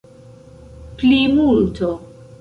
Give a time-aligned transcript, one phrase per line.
[0.97, 1.91] plimulto